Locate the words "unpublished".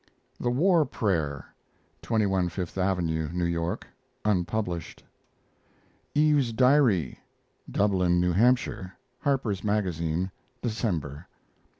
4.25-5.03